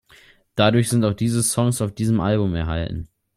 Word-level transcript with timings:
Dadurch 0.55 0.89
sind 0.89 1.05
auch 1.05 1.13
diese 1.13 1.43
Songs 1.43 1.79
auf 1.79 1.93
diesem 1.93 2.21
Album 2.21 2.55
erhalten. 2.55 3.07